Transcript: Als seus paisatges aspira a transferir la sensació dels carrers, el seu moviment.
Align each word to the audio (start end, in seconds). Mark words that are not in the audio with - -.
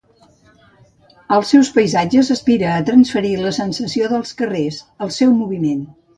Als 1.35 1.51
seus 1.55 1.69
paisatges 1.75 2.31
aspira 2.37 2.71
a 2.77 2.81
transferir 2.89 3.35
la 3.45 3.53
sensació 3.59 4.11
dels 4.17 4.35
carrers, 4.43 4.83
el 5.09 5.15
seu 5.21 5.39
moviment. 5.45 5.87